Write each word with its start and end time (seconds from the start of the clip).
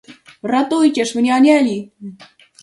"Ratujcież 0.43 1.13
mnie 1.15 1.33
anieli!" 1.35 1.77